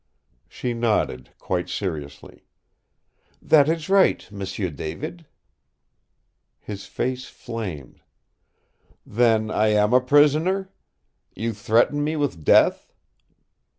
She 0.49 0.73
nodded, 0.73 1.29
quite 1.37 1.69
seriously. 1.69 2.47
"That 3.39 3.69
is 3.69 3.87
right, 3.87 4.27
M'sieu 4.31 4.71
David." 4.71 5.27
His 6.57 6.87
face 6.87 7.25
flamed. 7.25 8.01
"Then 9.05 9.51
I 9.51 9.67
am 9.67 9.93
a 9.93 10.01
prisoner? 10.01 10.71
You 11.35 11.53
threaten 11.53 12.03
me 12.03 12.15
with 12.15 12.43
death?" 12.43 12.91